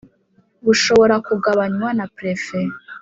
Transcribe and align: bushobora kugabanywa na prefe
bushobora 0.65 1.15
kugabanywa 1.27 1.89
na 1.97 2.05
prefe 2.15 2.59